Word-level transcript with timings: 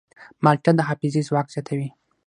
مالټه 0.43 0.71
د 0.75 0.79
حافظې 0.87 1.21
ځواک 1.27 1.47
زیاتوي. 1.53 1.89